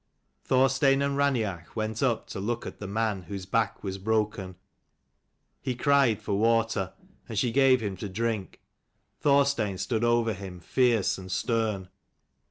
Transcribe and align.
Thorstein 0.43 1.03
and 1.03 1.15
Raineach 1.15 1.75
went 1.75 2.01
up 2.01 2.25
to 2.29 2.39
look 2.39 2.65
at 2.65 2.79
the 2.79 2.87
man 2.87 3.21
whose 3.21 3.45
back 3.45 3.83
was 3.83 3.99
broken. 3.99 4.55
He 5.61 5.75
cried 5.75 6.19
for 6.23 6.33
water, 6.33 6.93
and 7.29 7.37
she 7.37 7.51
gave 7.51 7.81
him 7.83 7.95
to 7.97 8.09
drink. 8.09 8.61
Thorstein 9.19 9.77
stood 9.77 10.03
over 10.03 10.33
him, 10.33 10.59
fierce 10.59 11.19
and 11.19 11.31
stern. 11.31 11.89